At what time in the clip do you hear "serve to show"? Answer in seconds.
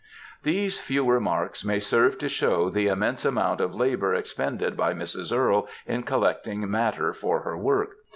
1.79-2.71